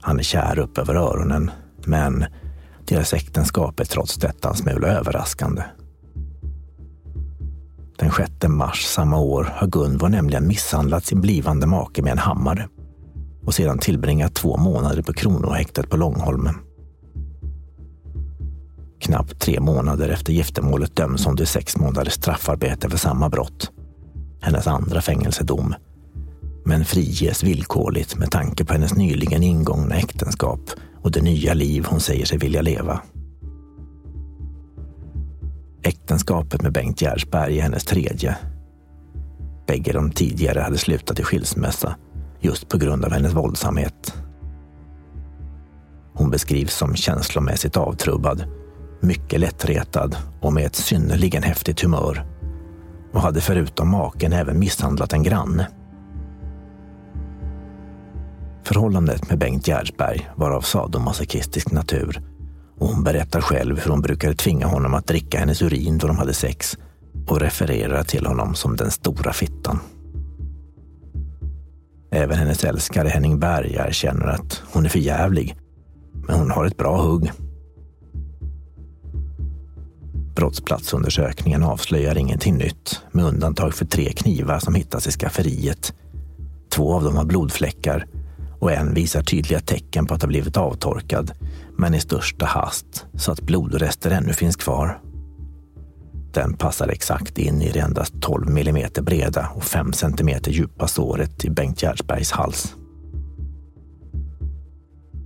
Han 0.00 0.18
är 0.18 0.22
kär 0.22 0.58
upp 0.58 0.78
över 0.78 0.94
öronen, 0.94 1.50
men 1.84 2.24
deras 2.86 3.14
äktenskap 3.14 3.80
är 3.80 3.84
trots 3.84 4.16
detta 4.16 4.48
en 4.48 4.54
smula 4.54 4.88
överraskande. 4.88 5.62
Den 8.00 8.10
6 8.10 8.48
mars 8.48 8.84
samma 8.86 9.18
år 9.18 9.52
har 9.56 9.66
Gunvor 9.66 10.08
nämligen 10.08 10.46
misshandlat 10.46 11.04
sin 11.04 11.20
blivande 11.20 11.66
make 11.66 12.02
med 12.02 12.12
en 12.12 12.18
hammare 12.18 12.68
och 13.46 13.54
sedan 13.54 13.78
tillbringat 13.78 14.34
två 14.34 14.56
månader 14.56 15.02
på 15.02 15.12
Kronohäktet 15.12 15.90
på 15.90 15.96
Långholmen. 15.96 16.54
Knappt 19.00 19.40
tre 19.40 19.60
månader 19.60 20.08
efter 20.08 20.32
giftermålet 20.32 20.96
döms 20.96 21.26
hon 21.26 21.36
till 21.36 21.46
sex 21.46 21.76
månaders 21.76 22.12
straffarbete 22.12 22.90
för 22.90 22.98
samma 22.98 23.28
brott. 23.28 23.70
Hennes 24.40 24.66
andra 24.66 25.00
fängelsedom. 25.00 25.74
Men 26.64 26.84
friges 26.84 27.42
villkorligt 27.42 28.16
med 28.16 28.30
tanke 28.30 28.64
på 28.64 28.72
hennes 28.72 28.94
nyligen 28.94 29.42
ingångna 29.42 29.94
äktenskap 29.94 30.60
och 31.02 31.10
det 31.10 31.22
nya 31.22 31.54
liv 31.54 31.86
hon 31.88 32.00
säger 32.00 32.24
sig 32.24 32.38
vilja 32.38 32.62
leva. 32.62 33.00
Äktenskapet 35.82 36.62
med 36.62 36.72
Bengt 36.72 37.02
Gärsberg 37.02 37.58
är 37.58 37.62
hennes 37.62 37.84
tredje. 37.84 38.36
Bägge 39.66 39.92
de 39.92 40.10
tidigare 40.10 40.60
hade 40.60 40.78
slutat 40.78 41.20
i 41.20 41.22
skilsmässa 41.22 41.96
just 42.40 42.68
på 42.68 42.78
grund 42.78 43.04
av 43.04 43.12
hennes 43.12 43.32
våldsamhet. 43.32 44.14
Hon 46.14 46.30
beskrivs 46.30 46.74
som 46.74 46.96
känslomässigt 46.96 47.76
avtrubbad, 47.76 48.44
mycket 49.00 49.40
lättretad 49.40 50.16
och 50.40 50.52
med 50.52 50.66
ett 50.66 50.76
synnerligen 50.76 51.42
häftigt 51.42 51.80
humör 51.80 52.26
och 53.12 53.20
hade 53.20 53.40
förutom 53.40 53.90
maken 53.90 54.32
även 54.32 54.58
misshandlat 54.58 55.12
en 55.12 55.22
granne. 55.22 55.68
Förhållandet 58.62 59.28
med 59.28 59.38
Bengt 59.38 59.68
Gärsberg 59.68 60.30
var 60.36 60.50
av 60.50 60.60
sadomasochistisk 60.60 61.72
natur 61.72 62.29
och 62.80 62.88
hon 62.88 63.04
berättar 63.04 63.40
själv 63.40 63.80
hur 63.80 63.90
hon 63.90 64.00
brukade 64.00 64.34
tvinga 64.34 64.66
honom 64.66 64.94
att 64.94 65.06
dricka 65.06 65.38
hennes 65.38 65.62
urin 65.62 65.98
då 65.98 66.06
de 66.06 66.18
hade 66.18 66.34
sex 66.34 66.78
och 67.26 67.40
refererar 67.40 68.02
till 68.02 68.26
honom 68.26 68.54
som 68.54 68.76
den 68.76 68.90
stora 68.90 69.32
fittan. 69.32 69.78
Även 72.10 72.38
hennes 72.38 72.64
älskare 72.64 73.08
Henning 73.08 73.38
Berg 73.38 73.74
erkänner 73.74 74.26
att 74.26 74.62
hon 74.72 74.84
är 74.84 74.88
för 74.88 74.98
jävlig, 74.98 75.56
men 76.12 76.38
hon 76.38 76.50
har 76.50 76.64
ett 76.64 76.76
bra 76.76 77.02
hugg. 77.02 77.32
Brottsplatsundersökningen 80.36 81.62
avslöjar 81.62 82.18
ingenting 82.18 82.56
nytt 82.56 83.00
med 83.12 83.24
undantag 83.24 83.74
för 83.74 83.84
tre 83.84 84.12
knivar 84.12 84.58
som 84.58 84.74
hittas 84.74 85.06
i 85.06 85.10
skafferiet. 85.10 85.94
Två 86.70 86.94
av 86.94 87.04
dem 87.04 87.16
har 87.16 87.24
blodfläckar 87.24 88.06
och 88.60 88.72
en 88.72 88.94
visar 88.94 89.22
tydliga 89.22 89.60
tecken 89.60 90.06
på 90.06 90.14
att 90.14 90.22
ha 90.22 90.28
blivit 90.28 90.56
avtorkad, 90.56 91.32
men 91.76 91.94
i 91.94 92.00
största 92.00 92.46
hast 92.46 93.06
så 93.14 93.32
att 93.32 93.42
blodrester 93.42 94.10
ännu 94.10 94.32
finns 94.32 94.56
kvar. 94.56 95.00
Den 96.32 96.54
passar 96.54 96.88
exakt 96.88 97.38
in 97.38 97.62
i 97.62 97.70
det 97.70 97.78
endast 97.78 98.20
12 98.20 98.50
millimeter 98.50 99.02
breda 99.02 99.48
och 99.54 99.64
5 99.64 99.92
centimeter 99.92 100.50
djupa 100.50 100.88
såret 100.88 101.44
i 101.44 101.50
Bengt 101.50 101.82
Gärdsbergs 101.82 102.32
hals. 102.32 102.74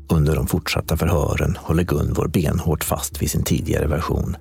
Under 0.08 0.36
de 0.36 0.46
fortsatta 0.46 0.96
förhören 0.96 1.56
håller 1.60 1.82
Gunvor 1.82 2.28
benhårt 2.28 2.84
fast 2.84 3.22
vid 3.22 3.30
sin 3.30 3.42
tidigare 3.42 3.86
version 3.86 4.36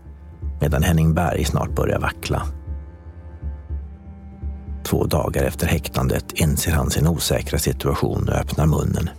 medan 0.62 0.84
Henning 0.84 1.14
Berg 1.14 1.46
snart 1.46 1.76
börjar 1.76 2.00
vackla. 2.00 2.44
Två 4.94 5.06
dagar 5.06 5.44
efter 5.44 5.68
häktandet 5.68 6.32
inser 6.32 6.72
han 6.72 6.90
sin 6.90 7.08
osäkra 7.08 7.60
situation 7.60 8.30
och 8.30 8.36
öppnar 8.36 8.66
munnen. 8.66 9.10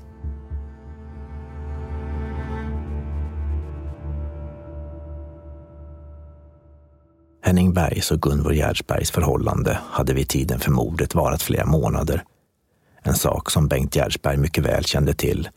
Henning 7.43 7.73
Bergs 7.73 8.11
och 8.11 8.23
Gunvor 8.23 8.55
Gärdsbergs 8.55 9.11
förhållande 9.11 9.79
hade 9.91 10.15
vid 10.15 10.29
tiden 10.29 10.61
för 10.61 10.71
mordet 10.71 11.15
varat 11.15 11.43
flera 11.43 11.67
månader. 11.67 12.25
En 13.03 13.15
sak 13.15 13.51
som 13.51 13.69
Bengt 13.69 13.97
Gärdsberg 13.97 14.37
mycket 14.37 14.65
väl 14.65 14.85
kände 14.85 15.15
till, 15.15 15.49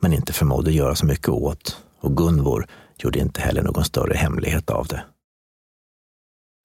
men 0.00 0.12
inte 0.12 0.32
förmådde 0.32 0.72
göra 0.72 0.94
så 0.94 1.06
mycket 1.06 1.28
åt 1.28 1.76
och 2.00 2.16
Gunvor 2.16 2.66
gjorde 2.98 3.18
inte 3.18 3.40
heller 3.40 3.62
någon 3.62 3.84
större 3.84 4.16
hemlighet 4.16 4.70
av 4.70 4.86
det. 4.86 5.04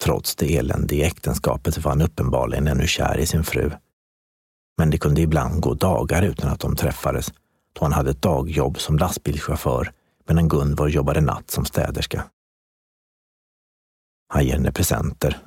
Trots 0.03 0.35
det 0.35 0.57
eländiga 0.57 1.07
äktenskapet 1.07 1.77
var 1.77 1.91
han 1.91 2.01
uppenbarligen 2.01 2.67
ännu 2.67 2.87
kär 2.87 3.17
i 3.17 3.25
sin 3.25 3.43
fru. 3.43 3.71
Men 4.77 4.89
det 4.89 4.97
kunde 4.97 5.21
ibland 5.21 5.61
gå 5.61 5.73
dagar 5.73 6.21
utan 6.21 6.51
att 6.51 6.59
de 6.59 6.75
träffades, 6.75 7.33
då 7.73 7.85
han 7.85 7.93
hade 7.93 8.11
ett 8.11 8.21
dagjobb 8.21 8.79
som 8.79 8.97
lastbilschaufför 8.97 9.91
medan 10.27 10.47
Gunvor 10.47 10.89
jobbade 10.89 11.21
natt 11.21 11.51
som 11.51 11.65
städerska. 11.65 12.23
Han 14.27 14.45
ger 14.45 14.53
henne 14.53 14.71
presenter, 14.71 15.37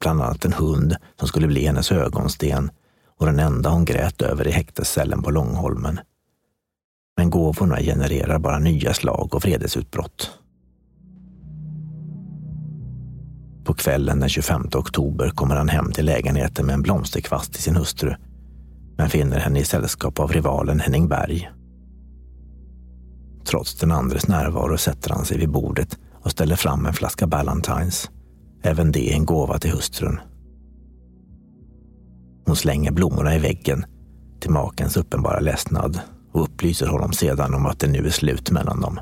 bland 0.00 0.22
annat 0.22 0.44
en 0.44 0.52
hund 0.52 0.96
som 1.18 1.28
skulle 1.28 1.46
bli 1.46 1.66
hennes 1.66 1.92
ögonsten 1.92 2.70
och 3.16 3.26
den 3.26 3.38
enda 3.38 3.70
hon 3.70 3.84
grät 3.84 4.22
över 4.22 4.48
i 4.48 4.50
häktescellen 4.50 5.22
på 5.22 5.30
Långholmen. 5.30 6.00
Men 7.16 7.30
gåvorna 7.30 7.80
genererar 7.80 8.38
bara 8.38 8.58
nya 8.58 8.94
slag 8.94 9.34
och 9.34 9.42
vredesutbrott. 9.42 10.38
På 13.68 13.74
kvällen 13.74 14.20
den 14.20 14.28
25 14.28 14.66
oktober 14.74 15.30
kommer 15.30 15.56
han 15.56 15.68
hem 15.68 15.92
till 15.92 16.06
lägenheten 16.06 16.66
med 16.66 16.74
en 16.74 16.82
blomsterkvast 16.82 17.52
till 17.52 17.62
sin 17.62 17.76
hustru, 17.76 18.14
men 18.96 19.10
finner 19.10 19.38
henne 19.38 19.60
i 19.60 19.64
sällskap 19.64 20.20
av 20.20 20.32
rivalen 20.32 20.80
Henning 20.80 21.08
Berg. 21.08 21.50
Trots 23.44 23.74
den 23.74 23.92
andres 23.92 24.28
närvaro 24.28 24.78
sätter 24.78 25.10
han 25.10 25.24
sig 25.24 25.38
vid 25.38 25.50
bordet 25.50 25.98
och 26.22 26.30
ställer 26.30 26.56
fram 26.56 26.86
en 26.86 26.92
flaska 26.92 27.26
Ballantines. 27.26 28.10
Även 28.62 28.92
det 28.92 29.12
en 29.12 29.24
gåva 29.24 29.58
till 29.58 29.72
hustrun. 29.72 30.20
Hon 32.46 32.56
slänger 32.56 32.92
blommorna 32.92 33.34
i 33.34 33.38
väggen 33.38 33.84
till 34.40 34.50
makens 34.50 34.96
uppenbara 34.96 35.40
ledsnad 35.40 36.00
och 36.32 36.42
upplyser 36.42 36.86
honom 36.86 37.12
sedan 37.12 37.54
om 37.54 37.66
att 37.66 37.80
det 37.80 37.88
nu 37.88 38.06
är 38.06 38.10
slut 38.10 38.50
mellan 38.50 38.80
dem. 38.80 39.00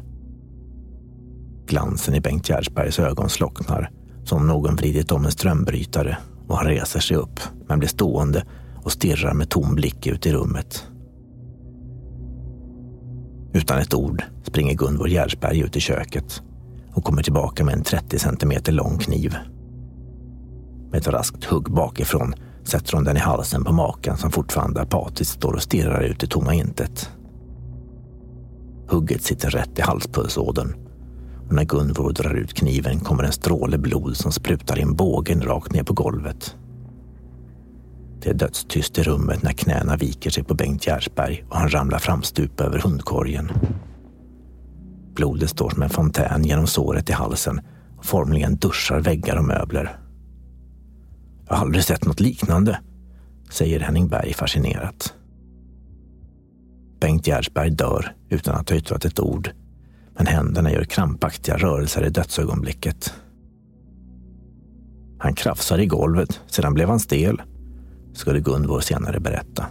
Glansen 1.66 2.14
i 2.14 2.20
Bengt 2.20 2.48
Gärdsbergs 2.48 2.98
ögon 2.98 3.28
slocknar 3.28 3.90
som 4.28 4.46
någon 4.46 4.76
vridit 4.76 5.12
om 5.12 5.24
en 5.24 5.30
strömbrytare 5.30 6.18
och 6.48 6.56
han 6.56 6.66
reser 6.66 7.00
sig 7.00 7.16
upp 7.16 7.40
men 7.68 7.78
blir 7.78 7.88
stående 7.88 8.44
och 8.82 8.92
stirrar 8.92 9.34
med 9.34 9.50
tom 9.50 9.74
blick 9.74 10.06
ut 10.06 10.26
i 10.26 10.32
rummet. 10.32 10.86
Utan 13.52 13.78
ett 13.78 13.94
ord 13.94 14.24
springer 14.42 14.74
Gunvor 14.74 15.08
Gärsberg 15.08 15.60
ut 15.60 15.76
i 15.76 15.80
köket 15.80 16.42
och 16.92 17.04
kommer 17.04 17.22
tillbaka 17.22 17.64
med 17.64 17.74
en 17.74 17.82
30 17.82 18.18
centimeter 18.18 18.72
lång 18.72 18.98
kniv. 18.98 19.34
Med 20.90 21.00
ett 21.00 21.08
raskt 21.08 21.44
hugg 21.44 21.72
bakifrån 21.74 22.34
sätter 22.64 22.92
hon 22.92 23.04
den 23.04 23.16
i 23.16 23.20
halsen 23.20 23.64
på 23.64 23.72
maken 23.72 24.16
som 24.16 24.30
fortfarande 24.30 24.80
apatiskt 24.80 25.32
står 25.32 25.52
och 25.52 25.62
stirrar 25.62 26.02
ut 26.02 26.22
i 26.22 26.26
tomma 26.26 26.54
intet. 26.54 27.10
Hugget 28.88 29.22
sitter 29.22 29.50
rätt 29.50 29.78
i 29.78 29.82
halspulsådern 29.82 30.85
när 31.50 31.64
Gunvor 31.64 32.12
drar 32.12 32.34
ut 32.34 32.54
kniven 32.54 33.00
kommer 33.00 33.22
en 33.22 33.32
stråle 33.32 33.78
blod 33.78 34.16
som 34.16 34.32
sprutar 34.32 34.78
in 34.78 34.96
bågen 34.96 35.42
rakt 35.42 35.72
ner 35.72 35.82
på 35.82 35.92
golvet. 35.92 36.56
Det 38.22 38.30
är 38.30 38.34
dödstyst 38.34 38.98
i 38.98 39.02
rummet 39.02 39.42
när 39.42 39.52
knäna 39.52 39.96
viker 39.96 40.30
sig 40.30 40.44
på 40.44 40.54
Bengt 40.54 40.86
Gärsberg 40.86 41.44
och 41.48 41.56
han 41.56 41.68
ramlar 41.68 41.98
framstupa 41.98 42.64
över 42.64 42.78
hundkorgen. 42.78 43.50
Blodet 45.14 45.50
står 45.50 45.70
som 45.70 45.82
en 45.82 45.90
fontän 45.90 46.44
genom 46.44 46.66
såret 46.66 47.10
i 47.10 47.12
halsen 47.12 47.60
och 47.96 48.04
formligen 48.04 48.56
duschar 48.56 49.00
väggar 49.00 49.36
och 49.36 49.44
möbler. 49.44 49.98
Jag 51.48 51.56
har 51.56 51.62
aldrig 51.62 51.84
sett 51.84 52.04
något 52.04 52.20
liknande, 52.20 52.80
säger 53.50 53.80
Henning 53.80 54.08
Berg 54.08 54.34
fascinerat. 54.34 55.14
Bengt 57.00 57.26
Gärsberg 57.26 57.70
dör 57.70 58.14
utan 58.28 58.54
att 58.54 58.70
ha 58.70 58.76
yttrat 58.76 59.04
ett 59.04 59.20
ord 59.20 59.50
men 60.16 60.26
händerna 60.26 60.72
gör 60.72 60.84
krampaktiga 60.84 61.56
rörelser 61.56 62.06
i 62.06 62.10
dödsögonblicket. 62.10 63.14
Han 65.18 65.34
krafsade 65.34 65.82
i 65.82 65.86
golvet, 65.86 66.40
sedan 66.46 66.74
blev 66.74 66.88
han 66.88 67.00
stel, 67.00 67.42
skulle 68.14 68.40
Gunvor 68.40 68.80
senare 68.80 69.20
berätta. 69.20 69.66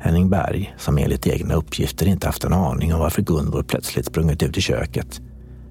Henning 0.00 0.30
Berg, 0.30 0.74
som 0.78 0.98
enligt 0.98 1.26
egna 1.26 1.54
uppgifter 1.54 2.06
inte 2.08 2.26
haft 2.26 2.44
en 2.44 2.52
aning 2.52 2.94
om 2.94 3.00
varför 3.00 3.22
Gunvor 3.22 3.62
plötsligt 3.62 4.06
sprungit 4.06 4.42
ut 4.42 4.58
i 4.58 4.60
köket, 4.60 5.20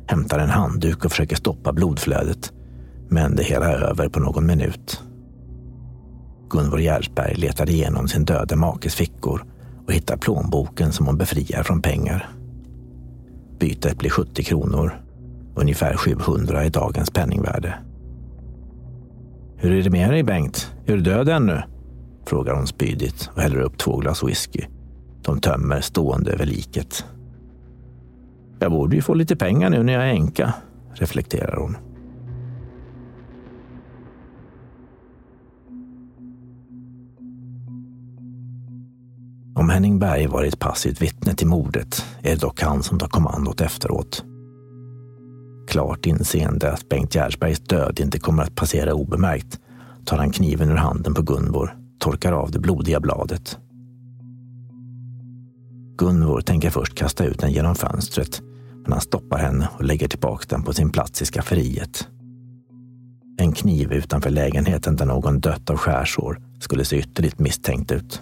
hämtar 0.07 0.39
en 0.39 0.49
handduk 0.49 1.05
och 1.05 1.11
försöker 1.11 1.35
stoppa 1.35 1.73
blodflödet. 1.73 2.51
Men 3.09 3.35
det 3.35 3.43
hela 3.43 3.65
är 3.65 3.83
över 3.83 4.09
på 4.09 4.19
någon 4.19 4.45
minut. 4.45 5.01
Gunvor 6.49 6.81
Gärsberg 6.81 7.35
letar 7.35 7.69
igenom 7.69 8.07
sin 8.07 8.25
döde 8.25 8.55
makes 8.55 8.95
fickor 8.95 9.45
och 9.85 9.93
hittar 9.93 10.17
plånboken 10.17 10.91
som 10.91 11.05
hon 11.05 11.17
befriar 11.17 11.63
från 11.63 11.81
pengar. 11.81 12.36
Bytet 13.59 13.97
blir 13.97 14.09
70 14.09 14.43
kronor, 14.43 15.01
ungefär 15.55 15.97
700 15.97 16.65
i 16.65 16.69
dagens 16.69 17.09
penningvärde. 17.09 17.73
Hur 19.55 19.71
är 19.71 19.83
det 19.83 19.89
med 19.89 20.09
dig 20.09 20.23
Bengt? 20.23 20.71
Är 20.85 20.93
du 20.95 21.01
död 21.01 21.29
ännu? 21.29 21.61
Frågar 22.25 22.53
hon 22.53 22.67
spydigt 22.67 23.29
och 23.35 23.41
häller 23.41 23.59
upp 23.59 23.77
två 23.77 23.97
glas 23.97 24.23
whisky. 24.23 24.61
De 25.21 25.39
tömmer 25.39 25.81
stående 25.81 26.31
över 26.31 26.45
liket. 26.45 27.05
Jag 28.59 28.71
borde 28.71 28.95
ju 28.95 29.01
få 29.01 29.13
lite 29.13 29.35
pengar 29.35 29.69
nu 29.69 29.83
när 29.83 29.93
jag 29.93 30.03
är 30.03 30.13
änka, 30.13 30.53
reflekterar 30.93 31.57
hon. 31.57 31.77
Om 39.67 39.71
Henning 39.71 39.99
Berg 39.99 40.27
varit 40.27 40.59
passivt 40.59 41.01
vittne 41.01 41.33
till 41.33 41.47
mordet 41.47 42.05
är 42.21 42.29
det 42.29 42.41
dock 42.41 42.61
han 42.61 42.83
som 42.83 42.99
tar 42.99 43.07
kommandot 43.07 43.61
efteråt. 43.61 44.23
Klart 45.67 46.05
inseende 46.05 46.71
att 46.71 46.89
Bengt 46.89 47.15
Gärsbergs 47.15 47.59
död 47.59 47.99
inte 47.99 48.19
kommer 48.19 48.43
att 48.43 48.55
passera 48.55 48.93
obemärkt 48.93 49.59
tar 50.05 50.17
han 50.17 50.31
kniven 50.31 50.69
ur 50.69 50.75
handen 50.75 51.13
på 51.13 51.21
Gunvor, 51.21 51.77
torkar 51.99 52.31
av 52.31 52.51
det 52.51 52.59
blodiga 52.59 52.99
bladet. 52.99 53.57
Gunvor 55.97 56.41
tänker 56.41 56.69
först 56.69 56.97
kasta 56.97 57.25
ut 57.25 57.39
den 57.39 57.51
genom 57.51 57.75
fönstret, 57.75 58.41
men 58.83 58.91
han 58.91 59.01
stoppar 59.01 59.37
henne 59.37 59.69
och 59.77 59.83
lägger 59.83 60.07
tillbaka 60.07 60.45
den 60.49 60.63
på 60.63 60.73
sin 60.73 60.89
plats 60.89 61.21
i 61.21 61.25
skafferiet. 61.25 62.07
En 63.37 63.51
kniv 63.51 63.93
utanför 63.93 64.29
lägenheten 64.29 64.95
där 64.95 65.05
någon 65.05 65.39
dött 65.39 65.69
av 65.69 65.77
skärsår 65.77 66.41
skulle 66.59 66.85
se 66.85 66.97
ytterligt 66.97 67.39
misstänkt 67.39 67.91
ut. 67.91 68.21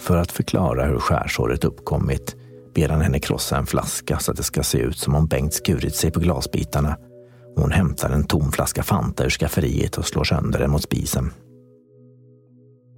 För 0.00 0.16
att 0.16 0.32
förklara 0.32 0.84
hur 0.84 0.98
skärsåret 0.98 1.64
uppkommit 1.64 2.36
ber 2.74 2.88
han 2.88 3.00
henne 3.00 3.18
krossa 3.18 3.56
en 3.56 3.66
flaska 3.66 4.18
så 4.18 4.30
att 4.30 4.36
det 4.36 4.42
ska 4.42 4.62
se 4.62 4.78
ut 4.78 4.98
som 4.98 5.14
om 5.14 5.26
Bengt 5.26 5.54
skurit 5.54 5.94
sig 5.94 6.10
på 6.10 6.20
glasbitarna. 6.20 6.96
Hon 7.56 7.72
hämtar 7.72 8.10
en 8.10 8.24
tom 8.24 8.52
flaska 8.52 8.82
Fanta 8.82 9.24
ur 9.24 9.30
skafferiet 9.30 9.98
och 9.98 10.06
slår 10.06 10.24
sönder 10.24 10.58
den 10.58 10.70
mot 10.70 10.82
spisen. 10.82 11.32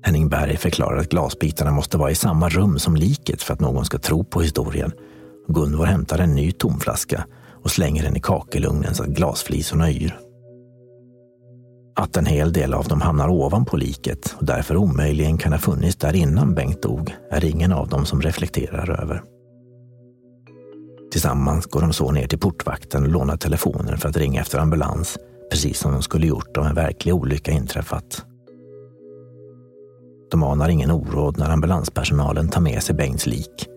Henning 0.02 0.28
Berg 0.28 0.56
förklarar 0.56 0.96
att 0.96 1.08
glasbitarna 1.08 1.70
måste 1.70 1.98
vara 1.98 2.10
i 2.10 2.14
samma 2.14 2.48
rum 2.48 2.78
som 2.78 2.96
liket 2.96 3.42
för 3.42 3.54
att 3.54 3.60
någon 3.60 3.84
ska 3.84 3.98
tro 3.98 4.24
på 4.24 4.40
historien. 4.40 4.92
Gunvor 5.48 5.84
hämtar 5.84 6.18
en 6.18 6.34
ny 6.34 6.52
tomflaska 6.52 7.26
och 7.62 7.70
slänger 7.70 8.02
den 8.02 8.16
i 8.16 8.20
kakelugnen 8.20 8.94
så 8.94 9.02
att 9.02 9.08
glasflisorna 9.08 9.90
yr. 9.90 10.18
Att 11.94 12.16
en 12.16 12.26
hel 12.26 12.52
del 12.52 12.74
av 12.74 12.84
dem 12.84 13.00
hamnar 13.00 13.28
ovanpå 13.28 13.76
liket 13.76 14.34
och 14.38 14.46
därför 14.46 14.76
omöjligen 14.76 15.38
kan 15.38 15.52
ha 15.52 15.58
funnits 15.58 15.96
där 15.96 16.16
innan 16.16 16.54
Bengt 16.54 16.82
dog 16.82 17.14
är 17.30 17.44
ingen 17.44 17.72
av 17.72 17.88
dem 17.88 18.06
som 18.06 18.22
reflekterar 18.22 19.02
över. 19.02 19.22
Tillsammans 21.12 21.66
går 21.66 21.80
de 21.80 21.92
så 21.92 22.12
ner 22.12 22.26
till 22.26 22.38
portvakten 22.38 23.02
och 23.02 23.08
lånar 23.08 23.36
telefonen 23.36 23.98
för 23.98 24.08
att 24.08 24.16
ringa 24.16 24.40
efter 24.40 24.58
ambulans, 24.58 25.18
precis 25.50 25.78
som 25.78 25.92
de 25.92 26.02
skulle 26.02 26.26
gjort 26.26 26.56
om 26.56 26.66
en 26.66 26.74
verklig 26.74 27.14
olycka 27.14 27.52
inträffat. 27.52 28.24
De 30.30 30.42
anar 30.42 30.68
ingen 30.68 30.90
oråd 30.90 31.38
när 31.38 31.50
ambulanspersonalen 31.50 32.48
tar 32.48 32.60
med 32.60 32.82
sig 32.82 32.94
Bengts 32.94 33.26
lik 33.26 33.68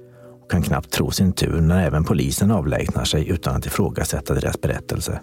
och 0.43 0.51
kan 0.51 0.61
knappt 0.61 0.91
tro 0.91 1.11
sin 1.11 1.33
tur 1.33 1.61
när 1.61 1.87
även 1.87 2.03
polisen 2.03 2.51
avlägsnar 2.51 3.05
sig 3.05 3.29
utan 3.29 3.55
att 3.55 3.65
ifrågasätta 3.65 4.33
deras 4.33 4.61
berättelse. 4.61 5.21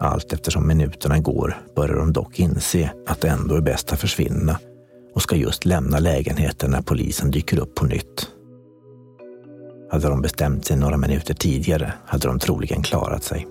Allt 0.00 0.32
eftersom 0.32 0.68
minuterna 0.68 1.18
går 1.18 1.66
börjar 1.76 1.96
de 1.96 2.12
dock 2.12 2.38
inse 2.38 2.90
att 3.06 3.20
det 3.20 3.28
ändå 3.28 3.54
är 3.54 3.60
bäst 3.60 3.92
att 3.92 4.00
försvinna 4.00 4.58
och 5.14 5.22
ska 5.22 5.36
just 5.36 5.64
lämna 5.64 5.98
lägenheten 5.98 6.70
när 6.70 6.82
polisen 6.82 7.30
dyker 7.30 7.58
upp 7.58 7.74
på 7.74 7.86
nytt. 7.86 8.28
Hade 9.90 10.08
de 10.08 10.22
bestämt 10.22 10.64
sig 10.64 10.76
några 10.76 10.96
minuter 10.96 11.34
tidigare 11.34 11.92
hade 12.06 12.28
de 12.28 12.38
troligen 12.38 12.82
klarat 12.82 13.24
sig. 13.24 13.46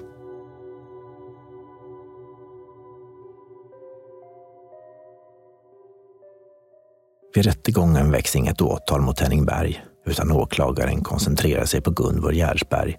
Vid 7.36 7.45
rättegången 7.45 8.12
väcks 8.12 8.36
inget 8.36 8.62
åtal 8.62 9.01
mot 9.01 9.19
Henning 9.19 9.45
Berg 9.45 9.86
utan 10.06 10.32
åklagaren 10.32 11.03
koncentrerar 11.03 11.65
sig 11.65 11.82
på 11.82 11.91
Gunvor 11.91 12.34
Gärsberg. 12.34 12.97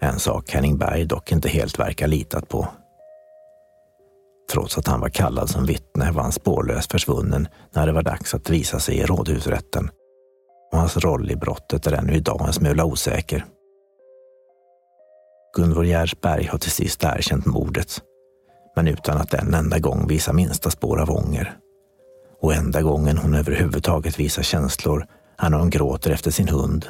En 0.00 0.18
sak 0.18 0.50
Henning 0.50 0.78
Berg 0.78 1.06
dock 1.06 1.32
inte 1.32 1.48
helt 1.48 1.78
verkar 1.78 2.06
litat 2.06 2.48
på. 2.48 2.68
Trots 4.52 4.78
att 4.78 4.86
han 4.86 5.00
var 5.00 5.08
kallad 5.08 5.50
som 5.50 5.66
vittne 5.66 6.10
var 6.10 6.22
han 6.22 6.32
spårlöst 6.32 6.92
försvunnen 6.92 7.48
när 7.72 7.86
det 7.86 7.92
var 7.92 8.02
dags 8.02 8.34
att 8.34 8.50
visa 8.50 8.78
sig 8.78 8.96
i 8.96 9.04
rådhusrätten 9.06 9.90
och 10.72 10.78
hans 10.78 10.96
roll 10.96 11.30
i 11.30 11.36
brottet 11.36 11.86
är 11.86 11.92
ännu 11.92 12.12
idag 12.12 12.46
en 12.46 12.52
smula 12.52 12.84
osäker. 12.84 13.44
Gunvor 15.56 15.86
Gärsberg 15.86 16.46
har 16.46 16.58
till 16.58 16.70
sist 16.70 17.04
erkänt 17.04 17.46
mordet, 17.46 18.02
men 18.76 18.88
utan 18.88 19.16
att 19.16 19.34
en 19.34 19.54
enda 19.54 19.78
gång 19.78 20.06
visa 20.08 20.32
minsta 20.32 20.70
spår 20.70 21.00
av 21.00 21.10
ånger. 21.10 21.56
Och 22.42 22.54
enda 22.54 22.82
gången 22.82 23.18
hon 23.18 23.34
överhuvudtaget 23.34 24.18
visar 24.18 24.42
känslor 24.42 25.06
är 25.38 25.50
när 25.50 25.58
hon 25.58 25.70
gråter 25.70 26.10
efter 26.10 26.30
sin 26.30 26.48
hund. 26.48 26.86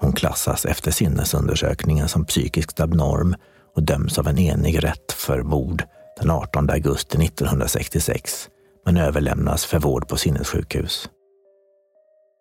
Hon 0.00 0.12
klassas 0.12 0.64
efter 0.64 0.90
sinnesundersökningen 0.90 2.08
som 2.08 2.24
psykiskt 2.24 2.80
abnorm 2.80 3.34
och 3.74 3.82
döms 3.82 4.18
av 4.18 4.28
en 4.28 4.38
enig 4.38 4.84
rätt 4.84 5.12
för 5.12 5.42
mord 5.42 5.82
den 6.20 6.30
18 6.30 6.70
augusti 6.70 7.24
1966 7.24 8.48
men 8.84 8.96
överlämnas 8.96 9.64
för 9.64 9.78
vård 9.78 10.08
på 10.08 10.16
sinnessjukhus. 10.16 11.08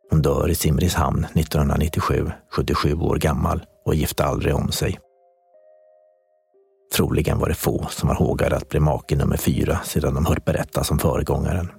Hon 0.10 0.22
dör 0.22 0.50
i 0.50 0.56
Simrishamn 0.56 1.26
1997, 1.34 2.32
77 2.52 2.94
år 2.94 3.16
gammal 3.16 3.66
och 3.86 3.96
gifte 3.96 4.26
aldrig 4.26 4.56
om 4.56 4.72
sig. 4.72 5.00
Troligen 6.96 7.40
var 7.40 7.50
det 7.50 7.56
få 7.56 7.88
som 7.90 8.08
var 8.10 8.16
hågade 8.16 8.56
att 8.56 8.70
bli 8.70 8.80
make 8.80 9.16
nummer 9.16 9.38
fyra 9.38 9.80
sedan 9.84 10.14
de 10.14 10.26
hört 10.26 10.46
berättas 10.46 10.92
om 10.92 11.00
föregångaren. 11.00 11.72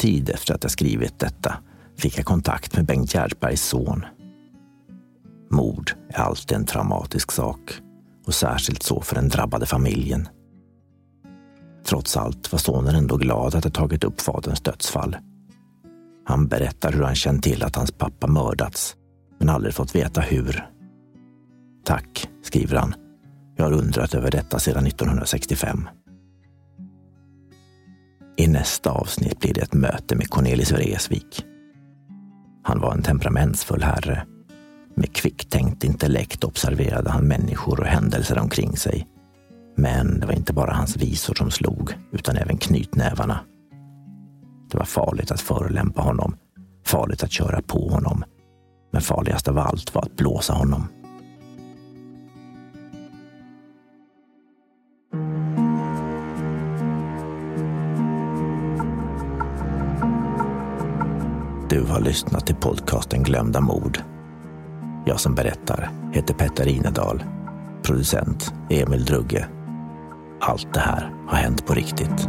Tid 0.00 0.30
efter 0.30 0.54
att 0.54 0.62
jag 0.62 0.70
skrivit 0.70 1.18
detta 1.18 1.54
fick 1.98 2.18
jag 2.18 2.26
kontakt 2.26 2.76
med 2.76 2.86
Bengt 2.86 3.14
Gärdbergs 3.14 3.62
son. 3.62 4.04
Mord 5.50 5.92
är 6.08 6.20
alltid 6.20 6.56
en 6.56 6.66
traumatisk 6.66 7.32
sak 7.32 7.72
och 8.26 8.34
särskilt 8.34 8.82
så 8.82 9.00
för 9.00 9.14
den 9.14 9.28
drabbade 9.28 9.66
familjen. 9.66 10.28
Trots 11.84 12.16
allt 12.16 12.52
var 12.52 12.58
sonen 12.58 12.94
ändå 12.94 13.16
glad 13.16 13.54
att 13.54 13.64
ha 13.64 13.70
tagit 13.70 14.04
upp 14.04 14.20
faderns 14.20 14.60
dödsfall. 14.60 15.16
Han 16.24 16.46
berättar 16.46 16.92
hur 16.92 17.02
han 17.02 17.14
känt 17.14 17.44
till 17.44 17.62
att 17.62 17.76
hans 17.76 17.92
pappa 17.92 18.26
mördats, 18.26 18.96
men 19.38 19.48
aldrig 19.48 19.74
fått 19.74 19.94
veta 19.94 20.20
hur. 20.20 20.70
Tack, 21.84 22.28
skriver 22.42 22.76
han. 22.76 22.94
Jag 23.56 23.64
har 23.64 23.72
undrat 23.72 24.14
över 24.14 24.30
detta 24.30 24.58
sedan 24.58 24.86
1965. 24.86 25.88
I 28.40 28.46
nästa 28.46 28.90
avsnitt 28.90 29.40
blir 29.40 29.54
det 29.54 29.60
ett 29.60 29.74
möte 29.74 30.16
med 30.16 30.30
Cornelis 30.30 30.72
Vreeswijk. 30.72 31.44
Han 32.62 32.80
var 32.80 32.92
en 32.92 33.02
temperamentsfull 33.02 33.82
herre 33.82 34.26
med 34.94 35.14
kvicktänkt 35.14 35.84
intellekt 35.84 36.44
observerade 36.44 37.10
han 37.10 37.28
människor 37.28 37.80
och 37.80 37.86
händelser 37.86 38.38
omkring 38.38 38.76
sig. 38.76 39.06
Men 39.76 40.20
det 40.20 40.26
var 40.26 40.32
inte 40.32 40.52
bara 40.52 40.74
hans 40.74 40.96
visor 40.96 41.34
som 41.34 41.50
slog, 41.50 41.94
utan 42.12 42.36
även 42.36 42.56
knytnävarna. 42.56 43.40
Det 44.70 44.78
var 44.78 44.84
farligt 44.84 45.30
att 45.30 45.40
förolämpa 45.40 46.02
honom, 46.02 46.36
farligt 46.86 47.22
att 47.22 47.32
köra 47.32 47.62
på 47.62 47.88
honom. 47.88 48.24
Men 48.92 49.02
farligast 49.02 49.48
av 49.48 49.58
allt 49.58 49.94
var 49.94 50.02
att 50.02 50.16
blåsa 50.16 50.52
honom. 50.52 50.88
Du 61.70 61.82
har 61.82 62.00
lyssnat 62.00 62.46
till 62.46 62.56
podcasten 62.56 63.22
Glömda 63.22 63.60
mord 63.60 63.98
jag 65.04 65.20
som 65.20 65.34
berättar 65.34 65.90
heter 66.12 66.34
Petter 66.34 66.68
Inedal. 66.68 67.22
Producent 67.82 68.52
Emil 68.70 69.04
Drugge. 69.04 69.46
Allt 70.40 70.74
det 70.74 70.80
här 70.80 71.12
har 71.28 71.36
hänt 71.36 71.66
på 71.66 71.74
riktigt. 71.74 72.28